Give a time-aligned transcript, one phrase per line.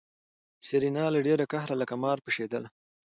[0.65, 2.67] سېرېنا له ډېره قهره لکه مار پشېدله.